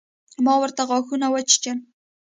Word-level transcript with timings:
ما 0.43 0.53
ورته 0.61 0.81
غاښونه 0.89 1.27
وچيچل. 1.29 1.77